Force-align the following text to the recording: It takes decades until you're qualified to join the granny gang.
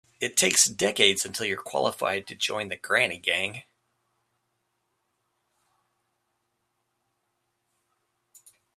It 0.19 0.35
takes 0.35 0.65
decades 0.65 1.25
until 1.27 1.45
you're 1.45 1.61
qualified 1.61 2.25
to 2.25 2.33
join 2.33 2.69
the 2.69 2.75
granny 2.75 3.19
gang. 3.19 3.65